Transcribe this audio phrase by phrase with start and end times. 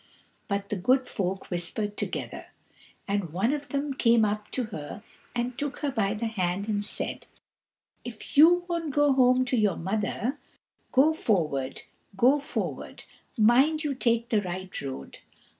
[0.47, 2.47] But the Good Folk whispered together,
[3.07, 5.03] and one of them came up to her
[5.35, 7.27] and took her by the hand and said,
[8.03, 10.39] "If you won't go home to your mother,
[10.91, 11.83] go forward,
[12.17, 13.03] go forward;
[13.37, 15.19] mind you take the right road.